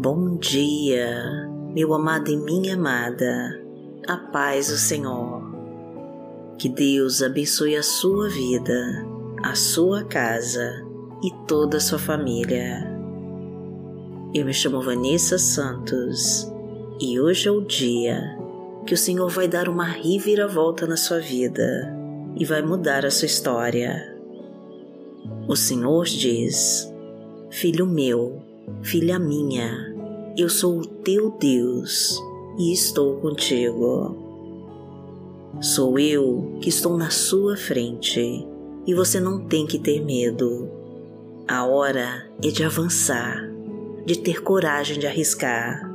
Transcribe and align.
Bom 0.00 0.36
dia, 0.36 1.50
meu 1.74 1.92
amado 1.92 2.30
e 2.30 2.36
minha 2.36 2.74
amada, 2.74 3.60
a 4.06 4.16
paz 4.16 4.68
do 4.68 4.76
Senhor. 4.76 5.42
Que 6.56 6.68
Deus 6.68 7.20
abençoe 7.20 7.74
a 7.74 7.82
sua 7.82 8.28
vida, 8.28 9.04
a 9.42 9.56
sua 9.56 10.04
casa 10.04 10.86
e 11.20 11.32
toda 11.48 11.78
a 11.78 11.80
sua 11.80 11.98
família. 11.98 12.88
Eu 14.32 14.46
me 14.46 14.54
chamo 14.54 14.80
Vanessa 14.80 15.36
Santos 15.36 16.48
e 17.00 17.18
hoje 17.18 17.48
é 17.48 17.50
o 17.50 17.62
dia 17.62 18.38
que 18.86 18.94
o 18.94 18.96
Senhor 18.96 19.28
vai 19.28 19.48
dar 19.48 19.68
uma 19.68 19.84
reviravolta 19.84 20.86
na 20.86 20.96
sua 20.96 21.18
vida 21.18 21.92
e 22.36 22.44
vai 22.44 22.62
mudar 22.62 23.04
a 23.04 23.10
sua 23.10 23.26
história. 23.26 24.16
O 25.48 25.56
Senhor 25.56 26.04
diz: 26.04 26.88
Filho 27.50 27.84
meu, 27.84 28.47
filha 28.82 29.18
minha, 29.18 29.94
eu 30.36 30.48
sou 30.48 30.78
o 30.78 30.86
teu 30.86 31.30
Deus 31.38 32.18
e 32.58 32.72
estou 32.72 33.16
contigo. 33.16 34.16
Sou 35.60 35.98
eu 35.98 36.58
que 36.60 36.68
estou 36.68 36.96
na 36.96 37.10
sua 37.10 37.56
frente 37.56 38.46
e 38.86 38.94
você 38.94 39.20
não 39.20 39.46
tem 39.46 39.66
que 39.66 39.78
ter 39.78 40.04
medo. 40.04 40.68
A 41.46 41.64
hora 41.64 42.30
é 42.42 42.48
de 42.48 42.62
avançar, 42.62 43.48
de 44.04 44.18
ter 44.18 44.42
coragem 44.42 44.98
de 44.98 45.06
arriscar, 45.06 45.90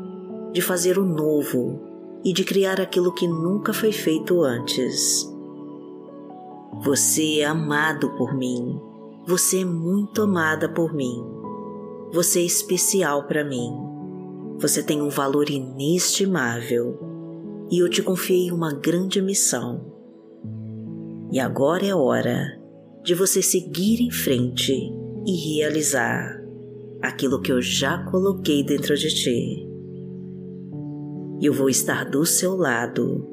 de 0.51 0.61
fazer 0.61 0.97
o 0.97 1.05
novo 1.05 1.79
e 2.23 2.33
de 2.33 2.43
criar 2.43 2.81
aquilo 2.81 3.13
que 3.13 3.27
nunca 3.27 3.73
foi 3.73 3.91
feito 3.91 4.41
antes. 4.41 5.29
Você 6.83 7.39
é 7.39 7.45
amado 7.45 8.09
por 8.17 8.33
mim 8.35 8.79
você 9.25 9.61
é 9.61 9.65
muito 9.65 10.21
amada 10.21 10.67
por 10.67 10.93
mim. 10.93 11.23
Você 12.13 12.41
é 12.41 12.43
especial 12.43 13.23
para 13.23 13.43
mim. 13.43 13.71
Você 14.59 14.83
tem 14.83 15.01
um 15.01 15.09
valor 15.09 15.49
inestimável 15.49 16.99
e 17.71 17.79
eu 17.79 17.89
te 17.89 18.03
confiei 18.03 18.51
uma 18.51 18.71
grande 18.71 19.19
missão. 19.19 19.91
E 21.31 21.39
agora 21.39 21.83
é 21.83 21.95
hora 21.95 22.61
de 23.03 23.15
você 23.15 23.41
seguir 23.41 23.99
em 23.99 24.11
frente 24.11 24.93
e 25.25 25.55
realizar 25.55 26.39
aquilo 27.01 27.41
que 27.41 27.51
eu 27.51 27.59
já 27.59 28.03
coloquei 28.03 28.63
dentro 28.63 28.95
de 28.95 29.09
ti. 29.09 29.67
Eu 31.41 31.51
vou 31.51 31.67
estar 31.67 32.07
do 32.07 32.27
seu 32.27 32.55
lado. 32.55 33.27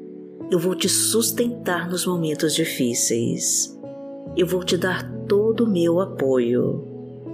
Eu 0.49 0.57
vou 0.57 0.73
te 0.73 0.89
sustentar 0.89 1.87
nos 1.87 2.07
momentos 2.07 2.55
difíceis. 2.55 3.79
Eu 4.35 4.47
vou 4.47 4.63
te 4.63 4.75
dar 4.75 5.07
todo 5.27 5.65
o 5.65 5.69
meu 5.69 5.99
apoio 5.99 6.83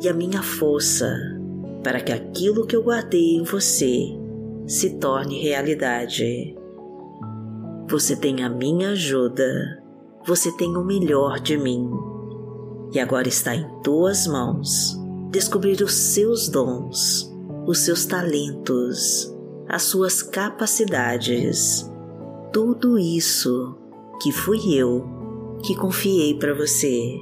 e 0.03 0.09
a 0.09 0.13
minha 0.13 0.43
força 0.43 1.36
para 1.87 2.01
que 2.01 2.11
aquilo 2.11 2.67
que 2.67 2.75
eu 2.75 2.83
guardei 2.83 3.37
em 3.37 3.43
você 3.43 4.13
se 4.67 4.99
torne 4.99 5.41
realidade. 5.41 6.53
Você 7.89 8.13
tem 8.13 8.43
a 8.43 8.49
minha 8.49 8.89
ajuda, 8.89 9.81
você 10.25 10.51
tem 10.57 10.75
o 10.75 10.83
melhor 10.83 11.39
de 11.39 11.55
mim. 11.55 11.89
E 12.93 12.99
agora 12.99 13.29
está 13.29 13.55
em 13.55 13.65
tuas 13.83 14.27
mãos 14.27 14.99
descobrir 15.31 15.81
os 15.81 15.93
seus 15.93 16.49
dons, 16.49 17.33
os 17.65 17.79
seus 17.79 18.05
talentos, 18.05 19.33
as 19.69 19.83
suas 19.83 20.21
capacidades. 20.21 21.89
Tudo 22.51 22.99
isso 22.99 23.77
que 24.21 24.33
fui 24.33 24.73
eu 24.73 25.05
que 25.63 25.73
confiei 25.73 26.37
para 26.37 26.53
você. 26.53 27.17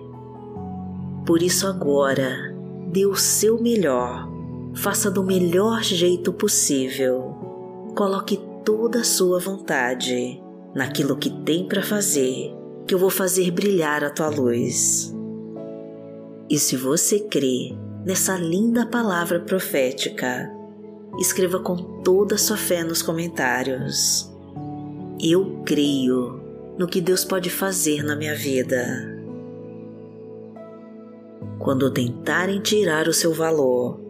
Por 1.23 1.43
isso, 1.43 1.67
agora, 1.67 2.51
dê 2.91 3.05
o 3.05 3.15
seu 3.15 3.61
melhor, 3.61 4.33
faça 4.75 5.09
do 5.09 5.23
melhor 5.23 5.81
jeito 5.81 6.33
possível. 6.33 7.33
Coloque 7.95 8.39
toda 8.63 8.99
a 8.99 9.03
sua 9.03 9.39
vontade 9.39 10.41
naquilo 10.75 11.15
que 11.15 11.29
tem 11.29 11.67
para 11.67 11.81
fazer, 11.81 12.53
que 12.85 12.93
eu 12.93 12.99
vou 12.99 13.09
fazer 13.09 13.51
brilhar 13.51 14.03
a 14.03 14.09
tua 14.09 14.29
luz. 14.29 15.15
E 16.49 16.59
se 16.59 16.75
você 16.75 17.19
crê 17.21 17.75
nessa 18.05 18.37
linda 18.37 18.85
palavra 18.85 19.39
profética, 19.39 20.51
escreva 21.17 21.59
com 21.59 22.01
toda 22.03 22.35
a 22.35 22.37
sua 22.37 22.57
fé 22.57 22.83
nos 22.83 23.01
comentários. 23.01 24.31
Eu 25.19 25.63
creio 25.65 26.41
no 26.77 26.87
que 26.87 26.99
Deus 26.99 27.23
pode 27.23 27.49
fazer 27.49 28.03
na 28.03 28.15
minha 28.15 28.35
vida. 28.35 28.85
Quando 31.57 31.89
tentarem 31.89 32.59
tirar 32.59 33.07
o 33.07 33.13
seu 33.13 33.33
valor, 33.33 34.04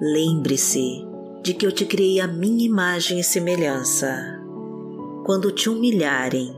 lembre-se 0.00 1.04
de 1.42 1.54
que 1.54 1.66
eu 1.66 1.72
te 1.72 1.84
criei 1.84 2.20
a 2.20 2.26
minha 2.26 2.64
imagem 2.64 3.18
e 3.18 3.24
semelhança. 3.24 4.38
Quando 5.24 5.50
te 5.50 5.68
humilharem, 5.68 6.54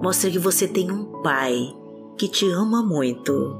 mostre 0.00 0.30
que 0.30 0.38
você 0.38 0.68
tem 0.68 0.90
um 0.90 1.20
Pai 1.22 1.74
que 2.16 2.28
te 2.28 2.48
ama 2.50 2.82
muito 2.82 3.56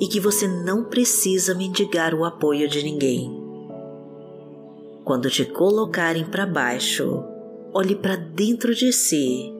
e 0.00 0.06
que 0.06 0.18
você 0.18 0.48
não 0.48 0.84
precisa 0.84 1.54
mendigar 1.54 2.14
o 2.14 2.24
apoio 2.24 2.68
de 2.68 2.82
ninguém. 2.82 3.38
Quando 5.04 5.30
te 5.30 5.44
colocarem 5.44 6.24
para 6.24 6.46
baixo, 6.46 7.22
olhe 7.72 7.94
para 7.94 8.16
dentro 8.16 8.74
de 8.74 8.92
si 8.92 9.52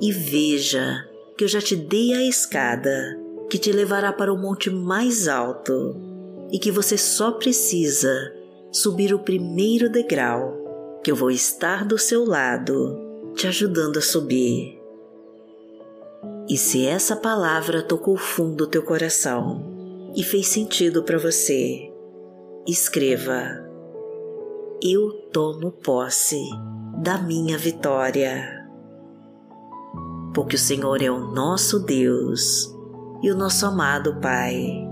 e 0.00 0.12
veja 0.12 1.08
que 1.36 1.44
eu 1.44 1.48
já 1.48 1.60
te 1.60 1.74
dei 1.74 2.14
a 2.14 2.22
escada 2.22 3.18
que 3.50 3.58
te 3.58 3.72
levará 3.72 4.12
para 4.12 4.32
o 4.32 4.38
monte 4.38 4.70
mais 4.70 5.28
alto 5.28 6.11
e 6.52 6.58
que 6.58 6.70
você 6.70 6.98
só 6.98 7.32
precisa 7.32 8.32
subir 8.70 9.14
o 9.14 9.18
primeiro 9.18 9.90
degrau, 9.90 11.00
que 11.02 11.10
eu 11.10 11.16
vou 11.16 11.30
estar 11.30 11.84
do 11.84 11.98
seu 11.98 12.24
lado, 12.26 12.98
te 13.34 13.46
ajudando 13.46 13.96
a 13.96 14.02
subir. 14.02 14.78
E 16.48 16.56
se 16.58 16.84
essa 16.86 17.16
palavra 17.16 17.82
tocou 17.82 18.16
fundo 18.18 18.66
teu 18.66 18.82
coração 18.82 20.12
e 20.14 20.22
fez 20.22 20.48
sentido 20.48 21.02
para 21.02 21.18
você, 21.18 21.90
escreva: 22.66 23.66
Eu 24.82 25.10
tomo 25.32 25.72
posse 25.72 26.38
da 27.02 27.16
minha 27.18 27.56
vitória. 27.56 28.60
Porque 30.34 30.56
o 30.56 30.58
Senhor 30.58 31.02
é 31.02 31.10
o 31.10 31.32
nosso 31.32 31.78
Deus 31.78 32.74
e 33.22 33.30
o 33.30 33.36
nosso 33.36 33.66
amado 33.66 34.18
Pai. 34.20 34.91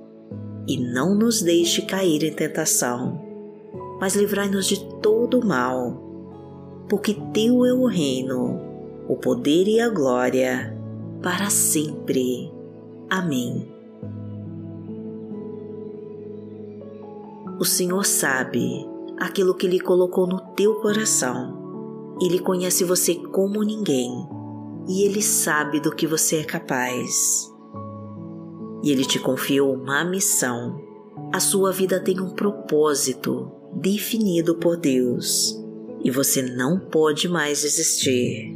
E 0.67 0.77
não 0.77 1.15
nos 1.15 1.41
deixe 1.41 1.81
cair 1.83 2.23
em 2.23 2.33
tentação, 2.33 3.19
mas 3.99 4.15
livrai-nos 4.15 4.67
de 4.67 4.83
todo 5.01 5.39
o 5.39 5.45
mal, 5.45 6.85
porque 6.87 7.15
Teu 7.33 7.65
é 7.65 7.73
o 7.73 7.85
reino, 7.85 8.59
o 9.07 9.15
poder 9.15 9.67
e 9.67 9.79
a 9.79 9.89
glória, 9.89 10.77
para 11.21 11.49
sempre. 11.49 12.51
Amém. 13.09 13.67
O 17.59 17.65
Senhor 17.65 18.05
sabe 18.05 18.87
aquilo 19.19 19.53
que 19.53 19.67
Ele 19.67 19.79
colocou 19.79 20.25
no 20.25 20.39
teu 20.55 20.75
coração. 20.75 22.15
Ele 22.21 22.39
conhece 22.39 22.83
você 22.83 23.15
como 23.15 23.63
ninguém 23.63 24.11
e 24.87 25.03
Ele 25.03 25.21
sabe 25.21 25.79
do 25.79 25.93
que 25.93 26.07
você 26.07 26.37
é 26.37 26.43
capaz 26.43 27.50
e 28.83 28.91
Ele 28.91 29.05
te 29.05 29.19
confiou 29.19 29.73
uma 29.73 30.03
missão. 30.03 30.81
A 31.33 31.39
sua 31.39 31.71
vida 31.71 31.99
tem 31.99 32.19
um 32.19 32.29
propósito 32.29 33.51
definido 33.75 34.55
por 34.55 34.77
Deus 34.77 35.59
e 36.03 36.09
você 36.09 36.41
não 36.41 36.79
pode 36.79 37.27
mais 37.27 37.61
desistir. 37.61 38.55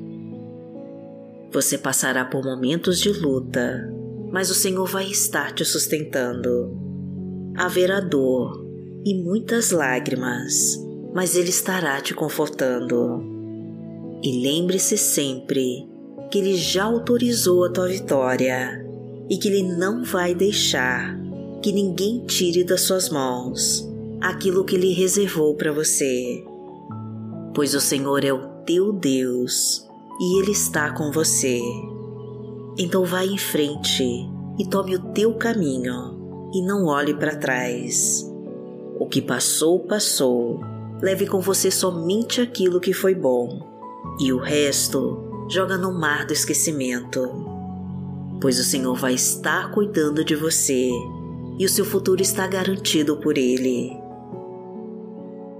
Você 1.52 1.78
passará 1.78 2.26
por 2.26 2.44
momentos 2.44 3.00
de 3.00 3.12
luta, 3.12 3.90
mas 4.32 4.50
o 4.50 4.56
Senhor 4.56 4.86
vai 4.86 5.06
estar 5.06 5.54
te 5.54 5.64
sustentando. 5.64 6.76
Haverá 7.56 8.02
dor 8.02 8.66
e 9.06 9.14
muitas 9.24 9.72
lágrimas, 9.72 10.78
mas 11.14 11.36
Ele 11.36 11.50
estará 11.50 12.02
te 12.02 12.14
confortando. 12.14 13.24
E 14.22 14.42
lembre-se 14.42 14.98
sempre 14.98 15.88
que 16.30 16.40
Ele 16.40 16.56
já 16.58 16.84
autorizou 16.86 17.64
a 17.64 17.70
tua 17.72 17.88
vitória 17.88 18.85
e 19.30 19.38
que 19.38 19.48
Ele 19.48 19.64
não 19.64 20.04
vai 20.04 20.36
deixar 20.36 21.18
que 21.62 21.72
ninguém 21.72 22.26
tire 22.26 22.64
das 22.64 22.82
suas 22.82 23.10
mãos 23.10 23.88
aquilo 24.22 24.64
que 24.64 24.76
Ele 24.76 24.94
reservou 24.94 25.56
para 25.56 25.72
você. 25.72 26.44
pois 27.54 27.74
o 27.74 27.80
Senhor 27.80 28.24
é 28.26 28.34
o 28.34 28.48
teu 28.66 28.92
Deus 28.92 29.88
e 30.20 30.40
Ele 30.40 30.52
está 30.52 30.92
com 30.92 31.12
você. 31.12 31.60
Então 32.78 33.06
vá 33.06 33.26
em 33.26 33.38
frente 33.38 34.04
e 34.60 34.66
tome 34.68 34.96
o 34.96 35.00
teu 35.14 35.34
caminho 35.36 36.50
e 36.54 36.62
não 36.62 36.86
olhe 36.86 37.14
para 37.14 37.36
trás. 37.36 38.30
O 39.00 39.08
que 39.08 39.22
passou, 39.22 39.80
passou. 39.80 40.60
Leve 41.02 41.28
com 41.28 41.40
você 41.40 41.72
somente 41.72 42.42
aquilo 42.42 42.80
que 42.80 42.94
foi 42.94 43.16
bom 43.16 43.60
e 44.20 44.32
o 44.32 44.38
resto 44.38 45.48
joga 45.50 45.78
no 45.78 45.94
mar 45.94 46.26
do 46.26 46.34
esquecimento. 46.34 47.55
Pois 48.42 48.60
o 48.60 48.64
Senhor 48.64 48.96
vai 48.96 49.14
estar 49.14 49.72
cuidando 49.72 50.24
de 50.24 50.36
você 50.36 50.90
e 51.58 51.66
o 51.66 51.70
seu 51.70 51.86
futuro 51.86 52.22
está 52.22 52.46
garantido 52.48 53.18
por 53.18 53.38
Ele. 53.38 53.98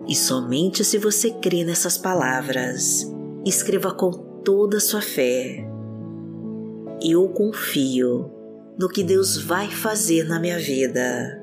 E 0.08 0.16
somente 0.16 0.84
se 0.84 0.98
você 0.98 1.32
crê 1.32 1.64
nessas 1.64 1.98
palavras, 1.98 3.12
escreva 3.46 3.94
com 3.94 4.12
toda 4.44 4.78
a 4.78 4.82
sua 4.82 5.02
fé. 5.02 5.68
Eu 7.02 7.28
confio 7.30 8.32
no 8.78 8.88
que 8.90 9.04
Deus 9.04 9.42
vai 9.42 9.70
fazer 9.70 10.26
na 10.26 10.40
minha 10.40 10.60
vida. 10.60 11.42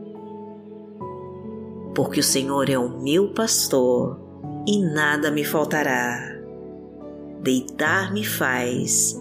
Porque 1.95 2.21
o 2.21 2.25
Senhor 2.25 2.69
é 2.71 2.79
o 2.79 3.03
meu 3.03 3.33
pastor 3.33 4.21
e 4.67 4.81
nada 4.83 5.31
me 5.31 5.45
faltará. 5.45 6.41
Deitar-me 7.43 8.25
faz 8.25 9.21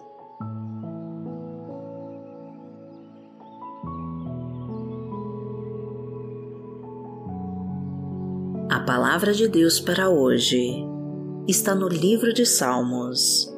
Palavra 8.93 9.33
de 9.33 9.47
Deus 9.47 9.79
para 9.79 10.09
hoje 10.09 10.85
está 11.47 11.73
no 11.73 11.87
livro 11.87 12.33
de 12.33 12.45
Salmos, 12.45 13.49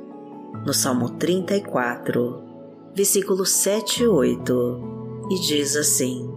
no 0.64 0.72
Salmo 0.72 1.10
34, 1.10 2.40
versículos 2.94 3.50
7 3.50 4.04
e 4.04 4.08
8, 4.08 4.82
e 5.32 5.40
diz 5.40 5.76
assim: 5.76 6.30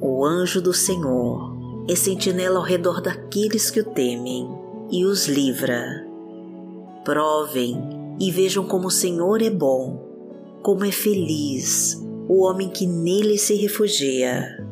O 0.00 0.26
anjo 0.26 0.60
do 0.60 0.74
Senhor 0.74 1.56
é 1.88 1.94
sentinela 1.94 2.58
ao 2.58 2.64
redor 2.64 3.00
daqueles 3.00 3.70
que 3.70 3.78
o 3.78 3.84
temem 3.84 4.44
e 4.90 5.04
os 5.04 5.28
livra. 5.28 6.04
Provem 7.04 7.80
e 8.18 8.32
vejam 8.32 8.66
como 8.66 8.88
o 8.88 8.90
Senhor 8.90 9.40
é 9.40 9.50
bom, 9.50 10.04
como 10.64 10.84
é 10.84 10.90
feliz 10.90 11.96
o 12.28 12.42
homem 12.42 12.68
que 12.68 12.88
nele 12.88 13.38
se 13.38 13.54
refugia. 13.54 14.66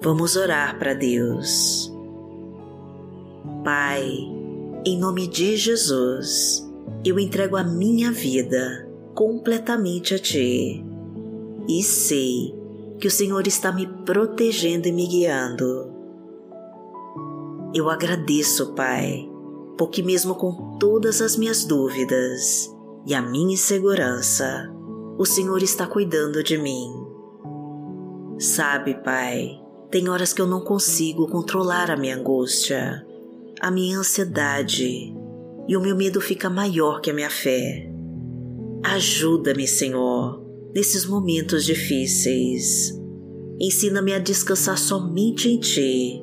Vamos 0.00 0.36
orar 0.36 0.78
para 0.78 0.94
Deus. 0.94 1.92
Pai, 3.64 4.06
em 4.84 4.96
nome 4.96 5.26
de 5.26 5.56
Jesus, 5.56 6.64
eu 7.04 7.18
entrego 7.18 7.56
a 7.56 7.64
minha 7.64 8.12
vida 8.12 8.88
completamente 9.12 10.14
a 10.14 10.18
Ti 10.18 10.84
e 11.68 11.82
sei 11.82 12.54
que 13.00 13.08
o 13.08 13.10
Senhor 13.10 13.44
está 13.48 13.72
me 13.72 13.88
protegendo 14.04 14.86
e 14.86 14.92
me 14.92 15.06
guiando. 15.06 15.92
Eu 17.74 17.90
agradeço, 17.90 18.74
Pai, 18.74 19.28
porque 19.76 20.00
mesmo 20.00 20.36
com 20.36 20.78
todas 20.78 21.20
as 21.20 21.36
minhas 21.36 21.64
dúvidas 21.64 22.72
e 23.04 23.14
a 23.14 23.20
minha 23.20 23.54
insegurança, 23.54 24.72
o 25.18 25.26
Senhor 25.26 25.60
está 25.60 25.88
cuidando 25.88 26.42
de 26.44 26.56
mim. 26.56 26.88
Sabe, 28.38 28.94
Pai, 29.02 29.60
tem 29.90 30.08
horas 30.08 30.32
que 30.32 30.40
eu 30.40 30.46
não 30.46 30.60
consigo 30.60 31.28
controlar 31.28 31.90
a 31.90 31.96
minha 31.96 32.16
angústia 32.16 33.06
a 33.60 33.70
minha 33.70 33.98
ansiedade 33.98 35.12
e 35.66 35.76
o 35.76 35.80
meu 35.80 35.96
medo 35.96 36.20
fica 36.20 36.48
maior 36.48 37.00
que 37.00 37.10
a 37.10 37.14
minha 37.14 37.30
fé. 37.30 37.90
Ajuda-me, 38.84 39.66
Senhor, 39.66 40.40
nesses 40.74 41.04
momentos 41.04 41.64
difíceis. 41.64 42.96
Ensina-me 43.60 44.12
a 44.12 44.18
descansar 44.18 44.78
somente 44.78 45.48
em 45.48 45.58
Ti 45.58 46.22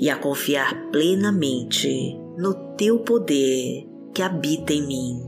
e 0.00 0.08
a 0.08 0.16
confiar 0.16 0.90
plenamente 0.90 2.18
no 2.38 2.54
Teu 2.76 3.00
poder 3.00 3.86
que 4.14 4.22
habita 4.22 4.72
em 4.72 4.86
mim. 4.86 5.20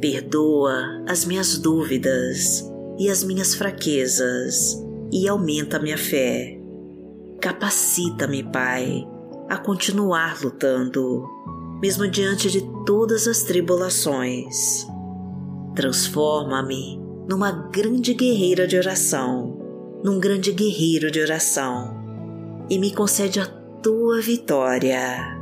Perdoa 0.00 1.02
as 1.08 1.24
minhas 1.24 1.58
dúvidas 1.58 2.70
e 2.98 3.08
as 3.08 3.24
minhas 3.24 3.54
fraquezas 3.54 4.86
e 5.12 5.28
aumenta 5.28 5.78
minha 5.78 5.98
fé. 5.98 6.58
Capacita-me, 7.40 8.42
Pai 8.44 9.06
a 9.48 9.56
continuar 9.56 10.38
lutando, 10.42 11.26
mesmo 11.80 12.06
diante 12.06 12.50
de 12.50 12.60
todas 12.84 13.26
as 13.26 13.44
tribulações. 13.44 14.86
Transforma-me 15.74 17.00
numa 17.26 17.50
grande 17.50 18.12
guerreira 18.12 18.66
de 18.66 18.76
oração, 18.76 19.58
num 20.04 20.20
grande 20.20 20.52
guerreiro 20.52 21.10
de 21.10 21.20
oração, 21.20 21.96
e 22.68 22.78
me 22.78 22.92
concede 22.92 23.40
a 23.40 23.46
tua 23.46 24.20
vitória. 24.20 25.34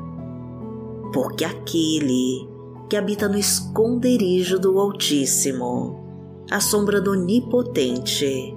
Porque 1.12 1.44
aquele 1.44 2.48
que 2.88 2.96
habita 2.96 3.28
no 3.28 3.36
esconderijo 3.36 4.56
do 4.60 4.78
Altíssimo, 4.78 6.44
à 6.48 6.60
sombra 6.60 7.00
do 7.00 7.10
Onipotente, 7.10 8.56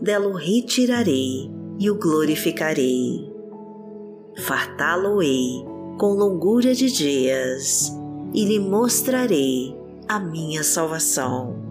dela 0.00 0.28
o 0.28 0.34
retirarei 0.34 1.50
e 1.78 1.90
o 1.90 1.98
glorificarei. 1.98 3.32
Fartá-lo-ei 4.38 5.64
com 5.98 6.14
longura 6.14 6.74
de 6.74 6.90
dias 6.90 7.92
e 8.32 8.44
lhe 8.44 8.58
mostrarei 8.58 9.76
a 10.08 10.18
minha 10.18 10.62
salvação. 10.62 11.62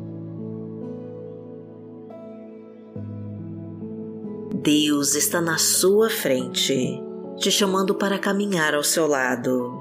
Deus 4.63 5.13
está 5.13 5.41
na 5.41 5.57
sua 5.57 6.09
frente, 6.09 6.97
te 7.35 7.51
chamando 7.51 7.95
para 7.95 8.17
caminhar 8.17 8.73
ao 8.73 8.83
seu 8.83 9.05
lado. 9.07 9.73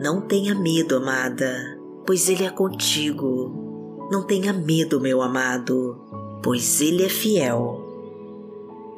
Não 0.00 0.22
tenha 0.22 0.54
medo, 0.54 0.96
amada, 0.96 1.78
pois 2.06 2.26
Ele 2.28 2.44
é 2.44 2.50
contigo. 2.50 4.08
Não 4.10 4.22
tenha 4.22 4.50
medo, 4.54 4.98
meu 4.98 5.20
amado, 5.20 6.07
pois 6.42 6.80
Ele 6.80 7.04
é 7.04 7.08
fiel. 7.08 7.84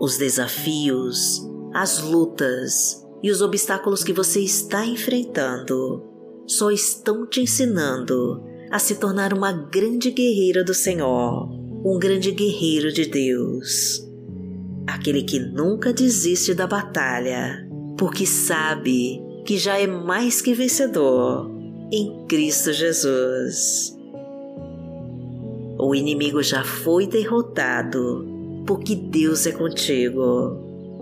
Os 0.01 0.17
desafios, 0.17 1.47
as 1.75 2.03
lutas 2.03 3.05
e 3.23 3.31
os 3.31 3.43
obstáculos 3.43 4.03
que 4.03 4.13
você 4.13 4.41
está 4.41 4.85
enfrentando 4.85 6.05
só 6.47 6.71
estão 6.71 7.27
te 7.27 7.41
ensinando 7.43 8.43
a 8.71 8.79
se 8.79 8.97
tornar 8.97 9.33
uma 9.33 9.53
grande 9.53 10.11
guerreira 10.11 10.65
do 10.65 10.75
Senhor, 10.75 11.49
um 11.85 11.99
grande 11.99 12.31
guerreiro 12.31 12.93
de 12.93 13.07
Deus. 13.07 14.07
Aquele 14.87 15.23
que 15.23 15.39
nunca 15.39 15.93
desiste 15.93 16.55
da 16.55 16.67
batalha, 16.67 17.69
porque 17.99 18.27
sabe 18.27 19.21
que 19.45 19.59
já 19.59 19.79
é 19.79 19.87
mais 19.87 20.41
que 20.41 20.55
vencedor 20.55 21.51
em 21.93 22.27
Cristo 22.27 22.73
Jesus. 22.73 23.97
O 25.83 25.95
inimigo 25.95 26.43
já 26.43 26.63
foi 26.63 27.07
derrotado, 27.07 28.27
porque 28.67 28.95
Deus 28.95 29.47
é 29.47 29.53
contigo. 29.53 30.59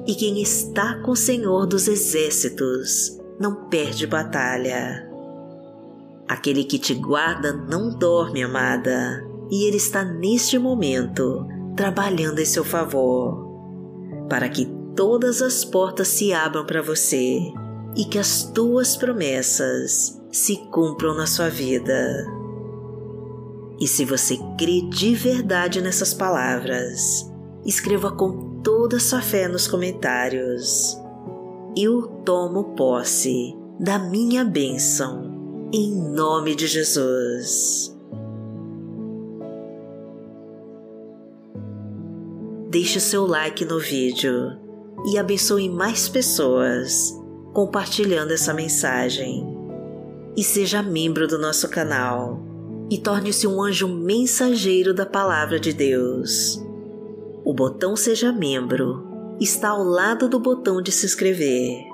E 0.06 0.14
quem 0.14 0.40
está 0.40 1.02
com 1.02 1.10
o 1.10 1.16
Senhor 1.16 1.66
dos 1.66 1.88
Exércitos 1.88 3.18
não 3.40 3.68
perde 3.68 4.06
batalha. 4.06 5.04
Aquele 6.28 6.62
que 6.62 6.78
te 6.78 6.94
guarda 6.94 7.52
não 7.52 7.90
dorme, 7.98 8.44
amada, 8.44 9.26
e 9.50 9.66
Ele 9.66 9.78
está 9.78 10.04
neste 10.04 10.58
momento 10.60 11.44
trabalhando 11.74 12.38
em 12.38 12.44
seu 12.44 12.64
favor, 12.64 13.48
para 14.28 14.48
que 14.48 14.64
todas 14.94 15.42
as 15.42 15.64
portas 15.64 16.06
se 16.06 16.32
abram 16.32 16.64
para 16.64 16.82
você 16.82 17.40
e 17.96 18.04
que 18.04 18.18
as 18.18 18.44
tuas 18.44 18.96
promessas 18.96 20.22
se 20.30 20.56
cumpram 20.70 21.14
na 21.14 21.26
sua 21.26 21.48
vida. 21.48 22.37
E 23.80 23.86
se 23.86 24.04
você 24.04 24.38
crê 24.58 24.82
de 24.82 25.14
verdade 25.14 25.80
nessas 25.80 26.12
palavras, 26.12 27.30
escreva 27.64 28.10
com 28.10 28.60
toda 28.62 28.96
a 28.96 29.00
sua 29.00 29.20
fé 29.20 29.46
nos 29.46 29.68
comentários. 29.68 30.98
Eu 31.76 32.02
tomo 32.24 32.74
posse 32.74 33.54
da 33.78 33.98
minha 33.98 34.44
bênção 34.44 35.68
em 35.72 35.94
nome 35.94 36.56
de 36.56 36.66
Jesus. 36.66 37.96
Deixe 42.70 42.98
seu 42.98 43.26
like 43.26 43.64
no 43.64 43.78
vídeo 43.78 44.58
e 45.06 45.16
abençoe 45.16 45.68
mais 45.70 46.08
pessoas 46.08 47.14
compartilhando 47.52 48.32
essa 48.32 48.52
mensagem. 48.52 49.46
E 50.36 50.42
seja 50.42 50.82
membro 50.82 51.26
do 51.26 51.38
nosso 51.38 51.68
canal 51.68 52.47
e 52.90 52.98
torne-se 52.98 53.46
um 53.46 53.62
anjo 53.62 53.88
mensageiro 53.88 54.94
da 54.94 55.04
Palavra 55.04 55.60
de 55.60 55.72
Deus. 55.72 56.62
O 57.44 57.52
botão 57.52 57.96
Seja 57.96 58.32
Membro 58.32 59.06
está 59.40 59.70
ao 59.70 59.82
lado 59.82 60.28
do 60.28 60.40
botão 60.40 60.82
de 60.82 60.90
se 60.90 61.06
inscrever. 61.06 61.84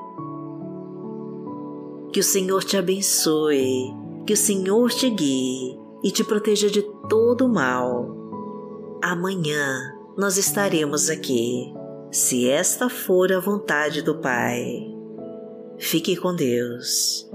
Que 2.13 2.21
o 2.21 2.25
Senhor 2.25 2.63
te 2.63 2.77
abençoe, 2.77 3.93
que 4.27 4.33
o 4.33 4.37
Senhor 4.37 4.91
te 4.91 5.11
guie 5.11 5.79
e 6.03 6.11
te 6.11 6.23
proteja 6.23 6.71
de 6.71 6.83
todo 7.09 7.49
mal. 7.49 8.15
Amanhã 9.03 9.93
nós 10.17 10.39
estaremos 10.39 11.11
aqui, 11.11 11.75
se 12.11 12.49
esta 12.49 12.89
for 12.89 13.33
a 13.33 13.41
vontade 13.41 14.01
do 14.01 14.15
Pai. 14.19 14.95
Fique 15.77 16.17
com 16.17 16.35
Deus. 16.35 17.29